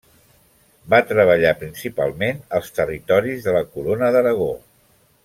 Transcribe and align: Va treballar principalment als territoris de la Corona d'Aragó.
Va 0.93 0.99
treballar 1.09 1.51
principalment 1.59 2.41
als 2.61 2.73
territoris 2.79 3.47
de 3.49 3.55
la 3.59 3.63
Corona 3.77 4.11
d'Aragó. 4.17 4.49